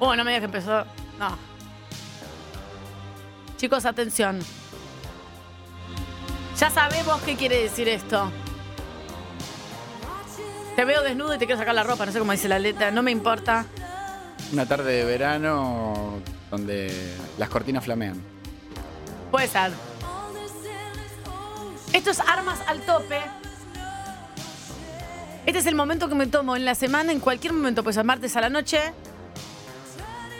Oh, 0.00 0.14
no 0.14 0.24
me 0.24 0.30
digas 0.30 0.40
que 0.40 0.56
empezó. 0.56 0.84
No. 1.18 1.36
Chicos, 3.56 3.84
atención. 3.84 4.38
Ya 6.58 6.70
sabemos 6.70 7.20
qué 7.22 7.36
quiere 7.36 7.62
decir 7.62 7.88
esto. 7.88 8.30
Te 10.76 10.84
veo 10.84 11.02
desnudo 11.02 11.34
y 11.34 11.38
te 11.38 11.46
quiero 11.46 11.58
sacar 11.58 11.74
la 11.74 11.82
ropa, 11.82 12.06
no 12.06 12.12
sé 12.12 12.20
cómo 12.20 12.30
dice 12.30 12.48
la 12.48 12.60
letra, 12.60 12.92
no 12.92 13.02
me 13.02 13.10
importa. 13.10 13.66
Una 14.52 14.64
tarde 14.64 14.92
de 14.92 15.04
verano 15.04 16.20
donde 16.50 17.16
las 17.36 17.48
cortinas 17.48 17.84
flamean. 17.84 18.22
Puede 19.32 19.48
ser. 19.48 19.72
Esto 21.92 22.10
es 22.10 22.20
armas 22.20 22.60
al 22.68 22.80
tope. 22.82 23.20
Este 25.46 25.58
es 25.58 25.66
el 25.66 25.74
momento 25.74 26.08
que 26.08 26.14
me 26.14 26.28
tomo 26.28 26.54
en 26.54 26.64
la 26.64 26.76
semana, 26.76 27.10
en 27.10 27.18
cualquier 27.18 27.54
momento, 27.54 27.82
pues 27.82 27.96
a 27.98 28.04
martes 28.04 28.36
a 28.36 28.40
la 28.40 28.50
noche 28.50 28.92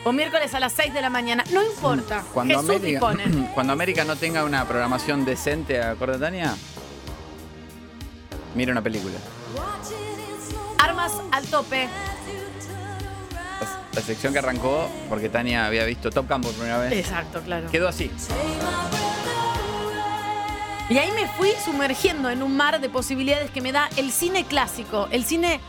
o 0.05 0.13
miércoles 0.13 0.55
a 0.55 0.61
las 0.61 0.73
6 0.73 0.95
de 0.95 1.01
la 1.01 1.11
mañana. 1.11 1.45
No 1.53 1.63
importa. 1.63 2.25
Cuando 2.33 2.55
Jesús 2.55 2.71
América, 2.71 3.13
dispone. 3.13 3.51
cuando 3.55 3.73
América 3.73 4.05
no 4.05 4.17
tenga 4.17 4.45
una 4.45 4.67
programación 4.67 5.25
decente, 5.25 5.83
¿acuerdas, 5.83 6.21
Tania? 6.21 6.55
Mira 8.55 8.73
una 8.73 8.83
película. 8.83 9.17
Armas 10.79 11.13
al 11.33 11.47
tope. 11.47 11.89
La, 13.61 13.69
la 13.93 14.01
sección 14.01 14.33
que 14.33 14.39
arrancó 14.39 14.89
porque 15.09 15.29
Tania 15.29 15.67
había 15.67 15.85
visto 15.85 16.11
Top 16.11 16.29
Gun 16.29 16.41
por 16.41 16.53
primera 16.53 16.79
vez. 16.79 16.93
Exacto, 16.93 17.41
claro. 17.43 17.71
Quedó 17.71 17.89
así. 17.89 18.11
Y 20.91 20.97
ahí 20.97 21.11
me 21.13 21.29
fui 21.29 21.51
sumergiendo 21.65 22.31
en 22.31 22.43
un 22.43 22.57
mar 22.57 22.81
de 22.81 22.89
posibilidades 22.89 23.51
que 23.51 23.61
me 23.61 23.73
da 23.73 23.91
el 23.97 24.11
cine 24.11 24.47
clásico, 24.47 25.07
el 25.11 25.25
cine 25.25 25.61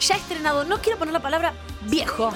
ya 0.00 0.16
estrenado. 0.16 0.64
No 0.64 0.78
quiero 0.82 0.98
poner 0.98 1.14
la 1.14 1.20
palabra 1.20 1.54
viejo. 1.82 2.30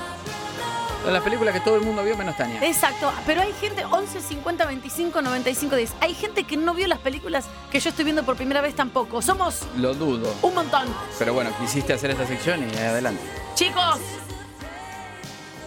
La 1.10 1.20
película 1.22 1.52
que 1.52 1.60
todo 1.60 1.76
el 1.76 1.82
mundo 1.82 2.02
vio 2.02 2.16
menos 2.16 2.36
Tania. 2.36 2.60
Exacto, 2.66 3.12
pero 3.26 3.42
hay 3.42 3.52
gente 3.60 3.84
11, 3.84 4.20
50, 4.22 4.64
25, 4.66 5.20
95, 5.22 5.76
10. 5.76 5.92
Hay 6.00 6.14
gente 6.14 6.44
que 6.44 6.56
no 6.56 6.72
vio 6.74 6.86
las 6.86 6.98
películas 6.98 7.44
que 7.70 7.78
yo 7.78 7.90
estoy 7.90 8.04
viendo 8.04 8.24
por 8.24 8.36
primera 8.36 8.60
vez 8.62 8.74
tampoco. 8.74 9.20
Somos 9.20 9.62
Lo 9.76 9.92
dudo. 9.94 10.34
un 10.42 10.54
montón. 10.54 10.88
Pero 11.18 11.34
bueno, 11.34 11.50
quisiste 11.60 11.92
hacer 11.92 12.10
esta 12.10 12.26
sección 12.26 12.68
y 12.68 12.76
adelante. 12.78 13.22
Chicos 13.54 13.98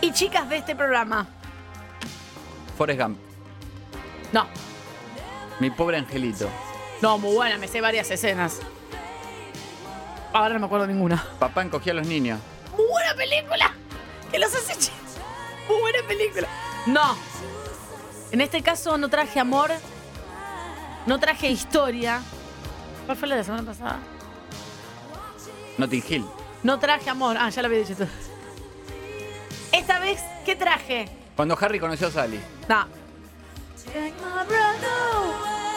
y 0.02 0.11
chicas 0.11 0.49
de 0.49 0.57
este 0.57 0.75
programa. 0.75 1.27
Forrest 2.77 2.99
Gump. 3.01 3.17
No, 4.33 4.47
Mi 5.59 5.69
pobre 5.69 5.97
angelito. 5.97 6.49
no, 7.01 7.17
muy 7.19 7.33
buena, 7.35 7.57
me 7.57 7.67
sé 7.67 7.79
varias 7.79 8.09
escenas. 8.11 8.59
Ahora 10.33 10.53
no 10.55 10.59
me 10.59 10.66
acuerdo 10.66 10.85
ninguna. 10.88 11.23
Papá 11.39 11.61
encogía 11.61 11.94
a 11.94 11.95
los 11.95 12.07
niños. 12.07 12.39
Muy 12.75 12.85
buena 12.88 13.13
película. 13.16 13.72
Que 14.31 14.38
los 14.39 14.53
hace 14.53 14.73
chicos. 14.77 14.97
Muy 15.69 15.79
buena 15.81 15.99
película. 16.07 16.47
No. 16.85 17.17
En 18.31 18.41
este 18.41 18.61
caso 18.61 18.97
no 18.97 19.09
traje 19.09 19.39
amor. 19.39 19.71
No 21.05 21.19
traje 21.19 21.49
historia. 21.49 22.21
¿Cuál 23.05 23.17
fue 23.17 23.27
la 23.27 23.35
de 23.35 23.41
la 23.41 23.45
semana 23.45 23.63
pasada? 23.63 23.99
Notting 25.77 26.03
Hill. 26.07 26.25
No 26.63 26.79
traje 26.79 27.09
amor. 27.09 27.38
Ah, 27.39 27.49
ya 27.49 27.61
lo 27.61 27.67
había 27.67 27.79
dicho 27.79 27.95
tú. 27.95 28.07
Esta 29.71 29.99
vez, 29.99 30.19
¿qué 30.45 30.55
traje? 30.55 31.09
Cuando 31.35 31.57
Harry 31.59 31.79
conoció 31.79 32.07
a 32.07 32.11
Sally. 32.11 32.39
No. 32.67 32.85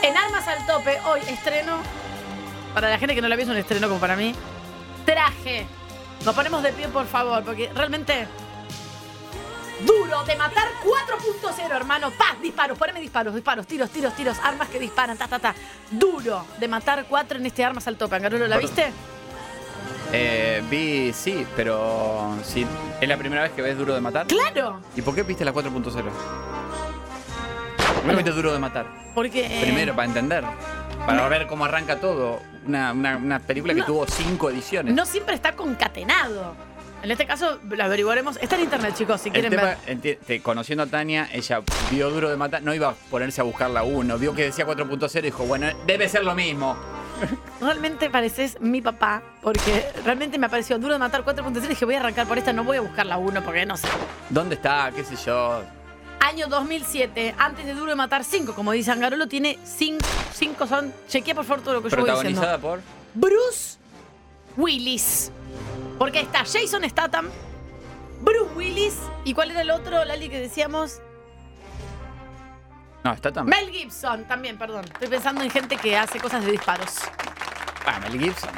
En 0.03 0.17
Armas 0.17 0.49
al 0.49 0.67
Tope, 0.67 0.99
hoy 1.07 1.21
estreno. 1.29 1.79
Para 2.75 2.89
la 2.89 2.99
gente 2.99 3.15
que 3.15 3.23
no 3.23 3.29
la 3.29 3.37
vio, 3.37 3.45
es 3.45 3.51
un 3.51 3.57
estreno 3.57 3.89
como 3.89 4.01
para 4.01 4.17
mí. 4.17 4.35
Traje. 5.05 5.67
Nos 6.25 6.35
ponemos 6.35 6.63
de 6.63 6.73
pie, 6.73 6.89
por 6.89 7.07
favor, 7.07 7.45
porque 7.45 7.71
realmente. 7.75 8.27
Duro 9.85 10.25
de 10.25 10.37
matar 10.37 10.69
4.0, 10.85 11.71
hermano. 11.71 12.11
Paz, 12.11 12.41
disparos, 12.43 12.77
poneme 12.79 13.01
disparos, 13.01 13.35
disparos, 13.35 13.67
tiros, 13.67 13.91
tiros, 13.91 14.15
tiros, 14.15 14.39
armas 14.43 14.69
que 14.69 14.79
disparan, 14.79 15.17
ta, 15.17 15.27
ta, 15.29 15.39
ta. 15.39 15.55
Duro 15.91 16.45
de 16.59 16.69
matar 16.69 17.07
4 17.09 17.39
en 17.39 17.47
este 17.47 17.65
Armas 17.65 17.87
al 17.87 17.97
Tope. 17.97 18.17
Angarulo, 18.17 18.47
¿la 18.47 18.57
Por- 18.57 18.63
viste? 18.65 18.93
Eh, 20.13 20.63
vi, 20.69 21.13
sí, 21.13 21.47
pero 21.55 22.37
sí, 22.45 22.67
¿es 23.01 23.09
la 23.09 23.17
primera 23.17 23.43
vez 23.43 23.53
que 23.53 23.63
ves 23.63 23.79
Duro 23.79 23.95
de 23.95 24.01
Matar? 24.01 24.27
¡Claro! 24.27 24.81
¿Y 24.97 25.03
por 25.03 25.15
qué 25.15 25.23
viste 25.23 25.45
la 25.45 25.53
4.0? 25.53 26.11
Primero 27.99 28.17
viste 28.19 28.33
Duro 28.33 28.53
de 28.53 28.59
Matar. 28.59 28.87
Porque. 29.15 29.47
eh, 29.47 29.61
Primero, 29.63 29.95
para 29.95 30.07
entender. 30.09 30.45
Para 31.07 31.29
ver 31.29 31.47
cómo 31.47 31.65
arranca 31.65 32.01
todo. 32.01 32.41
Una, 32.67 32.93
una- 32.93 33.17
una 33.17 33.39
película 33.39 33.73
que 33.73 33.81
No. 33.81 33.87
tuvo 33.87 34.07
cinco 34.07 34.51
ediciones. 34.51 34.95
No 34.95 35.07
siempre 35.07 35.35
está 35.35 35.53
concatenado. 35.55 36.55
En 37.03 37.11
este 37.11 37.27
caso, 37.27 37.59
lo 37.69 37.83
averiguaremos. 37.85 38.37
Está 38.43 38.57
en 38.57 38.63
internet, 38.63 38.95
chicos, 38.95 39.21
si 39.23 39.31
quieren 39.31 39.51
tema, 39.51 39.75
ver. 39.87 40.19
te- 40.19 40.43
conociendo 40.43 40.83
a 40.85 40.87
Tania, 40.87 41.29
ella 41.33 41.63
vio 41.91 42.11
Duro 42.11 42.29
de 42.29 42.37
Matar, 42.37 42.63
no 42.63 42.75
iba 42.75 42.91
a 42.91 42.95
ponerse 42.95 43.41
a 43.41 43.45
buscar 43.45 43.71
la 43.71 43.83
1, 43.83 44.19
vio 44.19 44.35
que 44.35 44.45
decía 44.45 44.67
4.0 44.67 45.19
y 45.19 45.23
dijo, 45.23 45.45
bueno, 45.45 45.67
debe 45.87 46.09
ser 46.09 46.25
lo 46.25 46.35
mismo. 46.35 46.77
Realmente 47.61 48.11
pareces 48.11 48.61
mi 48.61 48.81
papá, 48.83 49.23
porque 49.43 49.87
realmente 50.05 50.39
me 50.39 50.47
apareció 50.47 50.79
duro 50.79 50.95
de 50.95 50.99
matar 50.99 51.23
4.3 51.25 51.65
y 51.65 51.69
dije, 51.69 51.85
voy 51.85 51.95
a 51.95 52.01
arrancar 52.01 52.27
por 52.27 52.39
esta, 52.39 52.53
no 52.53 52.65
voy 52.65 52.79
a 52.79 52.81
buscar 52.81 53.05
la 53.07 53.19
1 53.19 53.43
porque 53.45 53.65
no 53.67 53.77
sé. 53.77 53.89
¿Dónde 54.31 54.55
está? 54.55 54.91
¿Qué 54.95 55.05
sé 55.05 55.17
yo? 55.17 55.63
Año 56.21 56.49
2007, 56.49 57.35
antes 57.39 57.65
de 57.67 57.75
Duro 57.75 57.91
de 57.91 57.97
Matar 57.97 58.25
5, 58.25 58.55
como 58.55 58.73
dice 58.73 58.91
Angarolo, 58.91 59.27
tiene 59.27 59.59
5, 59.65 59.99
5 60.35 60.67
son... 60.67 60.93
Chequea 61.09 61.35
por 61.35 61.45
favor 61.47 61.63
todo 61.65 61.75
lo 61.75 61.83
que 61.83 61.89
yo 61.91 61.97
voy 61.97 62.11
diciendo. 62.11 62.41
Protagonizada 62.41 62.59
por... 62.59 62.81
Bruce 63.15 63.79
Willis. 64.57 65.31
Porque 66.01 66.21
está 66.21 66.39
Jason 66.39 66.83
Statham, 66.89 67.29
Bruce 68.23 68.55
Willis, 68.57 68.97
¿y 69.23 69.35
cuál 69.35 69.51
era 69.51 69.61
el 69.61 69.71
otro, 69.71 70.03
Lali, 70.03 70.31
que 70.31 70.41
decíamos? 70.41 70.99
No, 73.05 73.13
está 73.13 73.31
también. 73.31 73.67
Mel 73.67 73.71
Gibson, 73.71 74.25
también, 74.25 74.57
perdón. 74.57 74.87
Estoy 74.87 75.09
pensando 75.09 75.43
en 75.43 75.51
gente 75.51 75.77
que 75.77 75.99
hace 75.99 76.19
cosas 76.19 76.43
de 76.43 76.53
disparos. 76.53 77.01
Ah, 77.85 78.01
Mel 78.01 78.19
Gibson, 78.19 78.49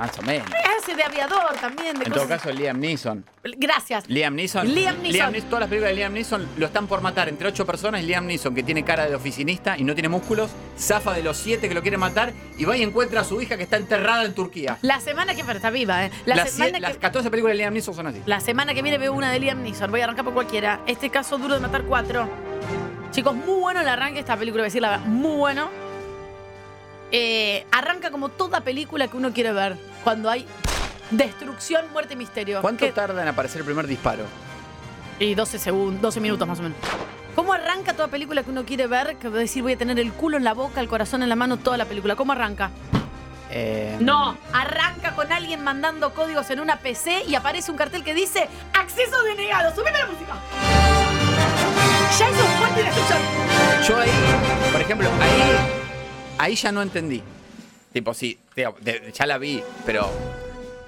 más 0.00 0.18
o 0.18 0.22
menos. 0.22 0.48
Hace 0.78 0.94
de 0.96 1.02
aviador 1.04 1.52
también, 1.60 1.98
de 1.98 2.06
En 2.06 2.12
todo 2.12 2.24
cosas... 2.24 2.40
caso, 2.42 2.52
Liam 2.54 2.80
Neeson. 2.80 3.22
Gracias. 3.58 4.08
Liam 4.08 4.34
Neeson. 4.34 4.66
Liam 4.74 5.00
Neeson. 5.02 5.34
Todas 5.42 5.60
las 5.60 5.68
películas 5.68 5.90
de 5.90 5.96
Liam 5.96 6.12
Neeson 6.14 6.48
lo 6.56 6.66
están 6.66 6.86
por 6.86 7.02
matar 7.02 7.28
entre 7.28 7.48
ocho 7.48 7.66
personas. 7.66 8.02
Liam 8.02 8.24
Neeson, 8.26 8.54
que 8.54 8.62
tiene 8.62 8.82
cara 8.82 9.06
de 9.06 9.14
oficinista 9.14 9.76
y 9.76 9.84
no 9.84 9.92
tiene 9.94 10.08
músculos, 10.08 10.50
zafa 10.78 11.12
de 11.12 11.22
los 11.22 11.36
siete 11.36 11.68
que 11.68 11.74
lo 11.74 11.82
quieren 11.82 12.00
matar 12.00 12.32
y 12.56 12.64
va 12.64 12.76
y 12.78 12.82
encuentra 12.82 13.20
a 13.20 13.24
su 13.24 13.42
hija 13.42 13.58
que 13.58 13.64
está 13.64 13.76
enterrada 13.76 14.24
en 14.24 14.34
Turquía. 14.34 14.78
La 14.80 15.00
semana 15.00 15.34
que... 15.34 15.44
Pero 15.44 15.56
está 15.58 15.68
viva, 15.70 16.06
¿eh? 16.06 16.10
La, 16.24 16.36
las, 16.36 16.50
semana 16.52 16.78
sie- 16.78 16.80
las 16.80 16.92
que... 16.92 16.98
14 16.98 17.30
películas 17.30 17.52
de 17.52 17.58
Liam 17.58 17.74
Neeson 17.74 17.94
son 17.94 18.06
así. 18.06 18.22
La 18.24 18.40
semana 18.40 18.72
que 18.72 18.80
viene 18.80 18.96
veo 18.96 19.12
una 19.12 19.30
de 19.30 19.38
Liam 19.38 19.62
Neeson. 19.62 19.90
Voy 19.90 20.00
a 20.00 20.04
arrancar 20.04 20.24
por 20.24 20.32
cualquiera. 20.32 20.80
Este 20.86 21.10
caso 21.10 21.36
duro 21.36 21.54
de 21.54 21.60
matar 21.60 21.82
cuatro. 21.82 22.26
Chicos, 23.10 23.34
muy 23.34 23.60
bueno 23.60 23.80
el 23.82 23.88
arranque 23.88 24.14
de 24.14 24.20
esta 24.20 24.36
película, 24.38 24.62
voy 24.62 24.66
a 24.66 24.68
decir 24.68 24.80
la 24.80 24.90
verdad. 24.90 25.04
Muy 25.06 25.36
bueno. 25.36 25.68
Eh, 27.12 27.66
arranca 27.72 28.10
como 28.10 28.28
toda 28.28 28.60
película 28.62 29.08
que 29.08 29.16
uno 29.16 29.32
quiere 29.32 29.52
ver. 29.52 29.76
Cuando 30.04 30.30
hay 30.30 30.46
destrucción, 31.10 31.90
muerte 31.92 32.14
y 32.14 32.16
misterio. 32.16 32.60
¿Cuánto 32.60 32.90
tarda 32.92 33.22
en 33.22 33.28
aparecer 33.28 33.58
el 33.60 33.64
primer 33.64 33.86
disparo? 33.86 34.24
Y 35.18 35.34
12 35.34 35.58
segundos, 35.58 36.00
12 36.00 36.20
minutos 36.20 36.48
más 36.48 36.58
o 36.58 36.62
menos. 36.62 36.78
¿Cómo 37.34 37.52
arranca 37.52 37.92
toda 37.94 38.08
película 38.08 38.42
que 38.42 38.50
uno 38.50 38.64
quiere 38.64 38.86
ver? 38.86 39.16
Que 39.16 39.28
va 39.28 39.36
a 39.36 39.40
decir, 39.40 39.62
voy 39.62 39.72
a 39.72 39.76
tener 39.78 39.98
el 39.98 40.12
culo 40.12 40.36
en 40.36 40.44
la 40.44 40.54
boca, 40.54 40.80
el 40.80 40.88
corazón 40.88 41.22
en 41.22 41.28
la 41.28 41.36
mano, 41.36 41.58
toda 41.58 41.76
la 41.76 41.84
película. 41.84 42.16
¿Cómo 42.16 42.32
arranca? 42.32 42.70
Eh, 43.50 43.96
No, 44.00 44.36
arranca 44.52 45.14
con 45.14 45.30
alguien 45.32 45.62
mandando 45.62 46.14
códigos 46.14 46.48
en 46.50 46.60
una 46.60 46.76
PC 46.78 47.24
y 47.26 47.34
aparece 47.34 47.70
un 47.70 47.76
cartel 47.76 48.02
que 48.04 48.14
dice 48.14 48.48
acceso 48.78 49.22
denegado. 49.22 49.74
Subime 49.74 49.92
la 49.98 50.06
música. 50.06 50.34
Ya 52.18 52.28
eso 52.28 52.42
es 52.44 52.50
fuerte 52.58 52.80
de 52.80 52.84
destrucción. 52.86 53.18
Yo 53.88 53.98
ahí, 53.98 54.10
por 54.72 54.80
ejemplo, 54.80 55.08
ahí, 55.20 55.56
ahí 56.38 56.54
ya 56.56 56.72
no 56.72 56.82
entendí. 56.82 57.22
Tipo, 57.92 58.14
sí, 58.14 58.38
tío, 58.54 58.74
de- 58.80 59.12
ya 59.12 59.26
la 59.26 59.38
vi, 59.38 59.62
pero 59.84 60.08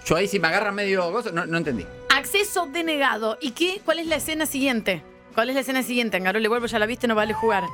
yo 0.07 0.17
ahí 0.17 0.29
si 0.29 0.39
me 0.39 0.49
agarra 0.49 0.71
medio 0.73 1.11
gozo, 1.11 1.33
no, 1.33 1.47
no 1.47 1.59
entendí. 1.59 1.85
Acceso 2.15 2.67
denegado. 2.67 3.39
¿Y 3.41 3.53
qué? 3.53 3.81
¿Cuál 3.85 3.99
es 3.99 4.07
la 4.07 4.17
escena 4.17 4.47
siguiente? 4.47 5.03
¿Cuál 5.35 5.49
es 5.49 5.55
la 5.55 5.63
escena 5.63 5.83
siguiente? 5.83 6.17
Angaro, 6.17 6.39
le 6.39 6.49
vuelvo, 6.49 6.67
ya 6.67 6.79
la 6.79 6.87
viste, 6.87 7.07
no 7.09 7.15
vale 7.15 7.33
jugar. 7.35 7.65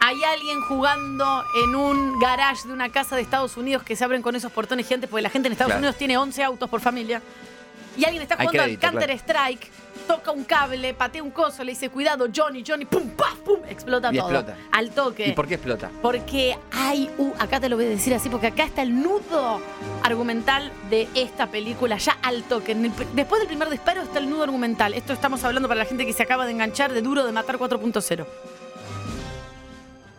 Hay 0.00 0.22
alguien 0.22 0.60
jugando 0.62 1.42
en 1.64 1.74
un 1.74 2.18
garage 2.20 2.66
de 2.68 2.72
una 2.74 2.90
casa 2.92 3.16
de 3.16 3.22
Estados 3.22 3.56
Unidos 3.56 3.82
que 3.82 3.96
se 3.96 4.04
abren 4.04 4.22
con 4.22 4.36
esos 4.36 4.52
portones 4.52 4.86
gigantes 4.86 5.08
porque 5.10 5.22
la 5.22 5.30
gente 5.30 5.48
en 5.48 5.52
Estados 5.52 5.70
Claro. 5.70 5.80
Unidos 5.80 5.96
tiene 5.96 6.16
11 6.18 6.42
autos 6.44 6.68
por 6.70 6.80
familia. 6.80 7.20
Y 7.96 8.04
alguien 8.04 8.22
está 8.22 8.34
Hay 8.34 8.46
jugando 8.46 8.62
crédito, 8.64 8.86
al 8.86 8.92
Counter 8.92 9.10
Strike, 9.12 9.70
toca 10.06 10.30
un 10.30 10.44
cable, 10.44 10.94
patea 10.94 11.22
un 11.22 11.30
coso, 11.30 11.64
le 11.64 11.72
dice 11.72 11.88
cuidado, 11.90 12.26
Johnny, 12.34 12.62
Johnny, 12.66 12.84
pum, 12.84 13.10
paf, 13.10 13.38
pum, 13.40 13.60
explota 13.68 14.10
Y 14.12 14.18
todo. 14.18 14.30
explota. 14.30 14.56
Al 14.72 14.90
toque. 14.90 15.28
¿Y 15.28 15.32
por 15.32 15.46
qué 15.46 15.54
explota? 15.54 15.90
Porque 16.02 16.56
hay, 16.72 17.10
uh, 17.18 17.32
acá 17.38 17.60
te 17.60 17.68
lo 17.68 17.76
voy 17.76 17.86
a 17.86 17.88
decir 17.88 18.14
así, 18.14 18.28
porque 18.28 18.48
acá 18.48 18.64
está 18.64 18.82
el 18.82 19.00
nudo 19.02 19.60
argumental 20.02 20.70
de 20.90 21.08
esta 21.14 21.46
película, 21.48 21.96
ya 21.98 22.16
al 22.22 22.42
toque. 22.44 22.74
Después 23.14 23.40
del 23.40 23.48
primer 23.48 23.68
disparo 23.70 24.02
está 24.02 24.18
el 24.18 24.28
nudo 24.30 24.44
argumental. 24.44 24.94
Esto 24.94 25.12
estamos 25.12 25.42
hablando 25.44 25.68
para 25.68 25.78
la 25.80 25.86
gente 25.86 26.06
que 26.06 26.12
se 26.12 26.22
acaba 26.22 26.44
de 26.46 26.52
enganchar 26.52 26.92
de 26.92 27.02
Duro 27.02 27.24
de 27.24 27.32
Matar 27.32 27.56
4.0. 27.58 28.26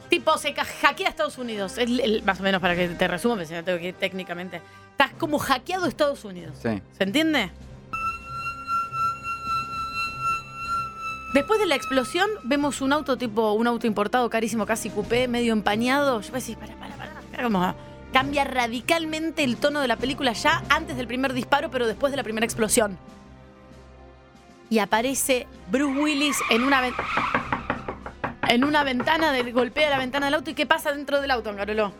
Tipo, 0.09 0.37
se 0.37 0.53
hackea 0.53 1.07
a 1.07 1.09
Estados 1.09 1.37
Unidos. 1.37 1.77
El- 1.77 1.99
el- 1.99 2.23
más 2.23 2.39
o 2.39 2.43
menos 2.43 2.61
para 2.61 2.75
que 2.75 2.87
te 2.89 3.07
resuma, 3.07 3.35
pero 3.35 3.47
si 3.47 3.53
no 3.53 3.63
tengo 3.63 3.79
que 3.79 3.87
ir 3.89 3.95
técnicamente. 3.95 4.61
Estás 4.91 5.11
como 5.17 5.39
hackeado 5.39 5.85
a 5.85 5.89
Estados 5.89 6.23
Unidos. 6.23 6.55
Sí. 6.61 6.81
¿Se 6.97 7.03
entiende? 7.03 7.49
Después 11.35 11.59
de 11.59 11.65
la 11.65 11.75
explosión, 11.75 12.29
vemos 12.43 12.79
un 12.79 12.93
auto 12.93 13.17
tipo, 13.17 13.51
un 13.51 13.67
auto 13.67 13.87
importado 13.87 14.29
carísimo, 14.29 14.65
casi 14.65 14.89
coupé, 14.89 15.27
medio 15.27 15.51
empañado. 15.51 16.21
Yo 16.21 16.31
decís, 16.31 16.55
para, 16.55 16.73
para, 16.75 16.95
para, 16.95 17.49
para, 17.49 17.75
cambia 18.13 18.45
radicalmente 18.45 19.43
el 19.43 19.57
tono 19.57 19.81
de 19.81 19.89
la 19.89 19.97
película 19.97 20.31
ya 20.31 20.63
antes 20.69 20.95
del 20.95 21.07
primer 21.07 21.33
disparo, 21.33 21.69
pero 21.69 21.87
después 21.87 22.11
de 22.11 22.15
la 22.15 22.23
primera 22.23 22.45
explosión. 22.45 22.97
Y 24.69 24.79
aparece 24.79 25.45
Bruce 25.69 25.99
Willis 25.99 26.37
en 26.51 26.63
una 26.63 26.81
en 28.47 28.63
una 28.63 28.85
ventana, 28.85 29.33
del, 29.33 29.51
golpea 29.51 29.89
la 29.89 29.97
ventana 29.97 30.27
del 30.27 30.35
auto. 30.35 30.51
¿Y 30.51 30.53
qué 30.53 30.65
pasa 30.65 30.93
dentro 30.93 31.19
del 31.19 31.31
auto, 31.31 31.49
Angarolo? 31.49 31.91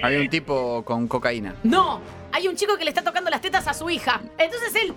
Había 0.00 0.20
un 0.20 0.30
tipo 0.30 0.84
con 0.84 1.08
cocaína. 1.08 1.56
No, 1.64 2.00
hay 2.30 2.46
un 2.46 2.54
chico 2.54 2.76
que 2.76 2.84
le 2.84 2.90
está 2.90 3.02
tocando 3.02 3.30
las 3.30 3.40
tetas 3.40 3.66
a 3.66 3.74
su 3.74 3.90
hija. 3.90 4.20
Entonces 4.38 4.76
él, 4.76 4.94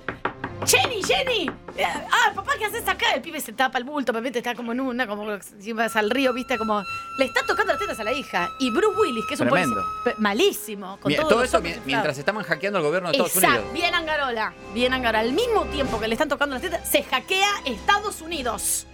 Jenny, 0.65 1.01
Jenny. 1.03 1.49
Eh, 1.75 1.85
Ah, 2.11 2.31
papá, 2.35 2.51
¿qué 2.57 2.65
haces 2.65 2.87
acá? 2.87 3.13
El 3.15 3.21
pibe 3.21 3.41
se 3.41 3.51
tapa 3.53 3.77
el 3.79 3.83
bulto, 3.83 4.13
Pepete 4.13 4.39
está 4.39 4.53
como 4.53 4.71
en 4.73 4.79
una, 4.79 5.07
como 5.07 5.25
si 5.59 5.73
vas 5.73 5.95
al 5.95 6.09
río, 6.09 6.33
viste, 6.33 6.57
como 6.57 6.83
le 7.17 7.25
está 7.25 7.43
tocando 7.45 7.73
las 7.73 7.79
tetas 7.81 7.99
a 7.99 8.03
la 8.03 8.13
hija. 8.13 8.49
Y 8.59 8.69
Bruce 8.69 8.99
Willis, 8.99 9.25
que 9.25 9.33
es 9.33 9.39
un 9.39 9.47
Tremendo. 9.47 9.75
policía 9.75 10.03
pe- 10.03 10.15
malísimo, 10.21 10.99
con 10.99 11.13
todo 11.15 11.43
eso 11.43 11.61
mi- 11.61 11.73
mientras 11.85 12.17
estaban 12.17 12.43
hackeando 12.43 12.77
el 12.79 12.85
gobierno 12.85 13.09
de 13.09 13.13
Estados 13.17 13.35
Exacto, 13.35 13.57
Unidos. 13.61 13.73
bien 13.73 13.95
Angarola, 13.95 14.53
bien 14.73 14.93
Angarola. 14.93 15.19
Al 15.21 15.33
mismo 15.33 15.65
tiempo 15.65 15.99
que 15.99 16.07
le 16.07 16.13
están 16.13 16.29
tocando 16.29 16.53
las 16.55 16.61
tetas, 16.61 16.87
se 16.89 17.03
hackea 17.03 17.49
Estados 17.65 18.21
Unidos. 18.21 18.85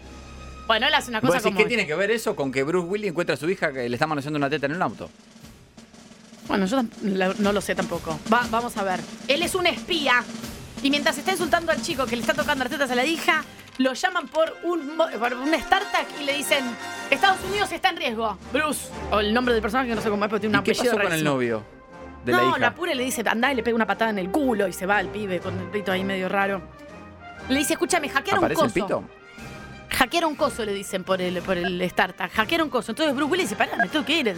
Bueno, 0.68 0.88
él 0.88 0.94
hace 0.94 1.10
una 1.10 1.20
¿Vos 1.20 1.28
cosa 1.30 1.40
decís 1.40 1.50
como... 1.54 1.58
qué 1.60 1.66
tiene 1.66 1.86
que 1.88 1.96
ver 1.96 2.12
eso 2.12 2.36
con 2.36 2.52
que 2.52 2.64
Bruce 2.64 2.88
Willis 2.88 3.10
encuentra 3.10 3.36
a 3.36 3.38
su 3.38 3.50
hija 3.50 3.74
que 3.74 3.88
le 3.90 3.96
está 3.96 4.08
manoseando 4.08 4.38
una 4.38 4.50
teta 4.50 4.66
en 4.68 4.74
un 4.76 4.82
auto? 4.82 5.10
Bueno, 6.48 6.66
yo 6.66 6.82
no 7.40 7.52
lo 7.52 7.60
sé 7.62 7.76
tampoco. 7.76 8.18
Va- 8.32 8.46
vamos 8.50 8.78
a 8.78 8.84
ver. 8.84 9.00
Él 9.28 9.42
es 9.42 9.54
un 9.56 9.68
espía. 9.68 10.24
Y 10.84 10.90
mientras 10.90 11.18
está 11.18 11.32
insultando 11.32 11.72
al 11.72 11.82
chico 11.82 12.06
que 12.06 12.16
le 12.16 12.22
está 12.22 12.34
tocando 12.34 12.64
las 12.64 12.72
tetas 12.72 12.92
a 12.92 12.96
la 12.96 13.06
hija, 13.06 13.44
lo 13.80 13.94
llaman 13.94 14.28
por 14.28 14.56
un, 14.64 14.98
por 14.98 15.34
un 15.34 15.54
startup 15.56 16.08
y 16.20 16.24
le 16.24 16.34
dicen: 16.34 16.64
Estados 17.10 17.40
Unidos 17.50 17.72
está 17.72 17.90
en 17.90 17.98
riesgo. 17.98 18.38
Bruce. 18.54 18.90
O 19.12 19.20
el 19.20 19.34
nombre 19.34 19.54
del 19.54 19.62
personaje 19.62 19.90
que 19.90 19.96
no 19.96 20.02
sé 20.02 20.10
cómo 20.10 20.24
es, 20.26 20.30
pero 20.30 20.40
tiene 20.40 20.58
un 20.58 20.64
¿Y 20.64 20.66
qué 20.66 20.76
pasó 20.76 20.98
con 20.98 21.12
el 21.12 21.24
novio 21.24 21.64
de 22.26 22.32
no, 22.32 22.38
la 22.38 22.44
hija? 22.50 22.58
la 22.60 22.76
pura 22.76 22.94
le 22.94 23.04
dice: 23.04 23.24
Andá 23.28 23.52
y 23.52 23.56
le 23.56 23.64
pega 23.64 23.76
una 23.76 23.88
patada 23.88 24.12
en 24.12 24.20
el 24.20 24.30
culo 24.30 24.68
y 24.68 24.74
se 24.74 24.86
va 24.86 25.00
el 25.00 25.08
pibe 25.08 25.40
con 25.40 25.58
el 25.60 25.68
pito 25.70 25.92
ahí 25.92 26.04
medio 26.04 26.30
raro. 26.30 26.62
Le 27.50 27.60
dice: 27.60 27.74
Escúchame, 27.74 28.10
hackearon 28.10 28.40
un 28.40 28.46
¿Aparece 28.46 28.62
coso. 28.62 28.66
el 28.68 28.84
pito? 28.84 29.04
Hackearon 29.90 30.36
coso, 30.36 30.64
le 30.66 30.74
dicen 30.74 31.04
por 31.04 31.22
el, 31.22 31.42
por 31.42 31.58
el 31.58 31.82
startup. 31.82 32.30
Hackearon 32.30 32.70
coso. 32.70 32.92
Entonces 32.92 33.16
Bruce 33.16 33.32
Willis 33.32 33.50
dice, 33.50 33.56
pará, 33.56 33.78
me 33.78 33.88
tengo 33.88 34.06
que 34.06 34.20
ir. 34.20 34.36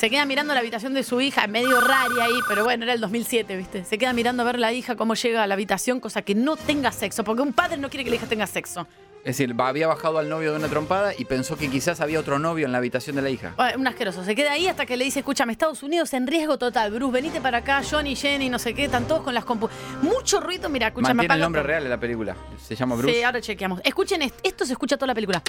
Se 0.00 0.08
queda 0.08 0.24
mirando 0.24 0.54
la 0.54 0.60
habitación 0.60 0.94
de 0.94 1.02
su 1.02 1.20
hija, 1.20 1.46
medio 1.46 1.78
rari 1.78 2.18
ahí, 2.22 2.40
pero 2.48 2.64
bueno, 2.64 2.84
era 2.84 2.94
el 2.94 3.02
2007, 3.02 3.54
¿viste? 3.54 3.84
Se 3.84 3.98
queda 3.98 4.14
mirando 4.14 4.42
a 4.42 4.46
ver 4.46 4.58
la 4.58 4.72
hija 4.72 4.96
cómo 4.96 5.12
llega 5.12 5.42
a 5.42 5.46
la 5.46 5.52
habitación, 5.52 6.00
cosa 6.00 6.22
que 6.22 6.34
no 6.34 6.56
tenga 6.56 6.90
sexo, 6.90 7.22
porque 7.22 7.42
un 7.42 7.52
padre 7.52 7.76
no 7.76 7.90
quiere 7.90 8.04
que 8.04 8.08
la 8.08 8.16
hija 8.16 8.26
tenga 8.26 8.46
sexo. 8.46 8.86
Es 9.18 9.36
decir, 9.36 9.54
había 9.58 9.88
bajado 9.88 10.16
al 10.16 10.30
novio 10.30 10.52
de 10.52 10.58
una 10.58 10.68
trompada 10.68 11.12
y 11.18 11.26
pensó 11.26 11.58
que 11.58 11.68
quizás 11.68 12.00
había 12.00 12.18
otro 12.18 12.38
novio 12.38 12.64
en 12.64 12.72
la 12.72 12.78
habitación 12.78 13.14
de 13.16 13.20
la 13.20 13.28
hija. 13.28 13.52
Bueno, 13.58 13.80
Un 13.80 13.88
asqueroso. 13.88 14.24
Se 14.24 14.34
queda 14.34 14.52
ahí 14.52 14.68
hasta 14.68 14.86
que 14.86 14.96
le 14.96 15.04
dice, 15.04 15.18
escúchame, 15.18 15.52
Estados 15.52 15.82
Unidos 15.82 16.14
en 16.14 16.26
riesgo 16.26 16.56
total. 16.56 16.92
Bruce, 16.92 17.12
venite 17.12 17.42
para 17.42 17.58
acá, 17.58 17.82
Johnny, 17.82 18.16
Jenny, 18.16 18.48
no 18.48 18.58
sé 18.58 18.72
qué, 18.72 18.86
están 18.86 19.06
todos 19.06 19.20
con 19.20 19.34
las 19.34 19.44
compu... 19.44 19.68
Mucho 20.00 20.40
ruido, 20.40 20.70
mira, 20.70 20.86
escúchame. 20.86 21.12
Mantiene 21.12 21.34
el 21.34 21.40
nombre 21.42 21.62
real 21.62 21.82
de 21.82 21.90
la 21.90 22.00
película. 22.00 22.34
Se 22.56 22.74
llama 22.74 22.94
Bruce. 22.94 23.14
Sí, 23.14 23.22
ahora 23.22 23.42
chequeamos. 23.42 23.82
Escuchen 23.84 24.22
esto, 24.22 24.38
esto 24.44 24.64
se 24.64 24.72
escucha 24.72 24.96
toda 24.96 25.08
la 25.08 25.14
película. 25.14 25.42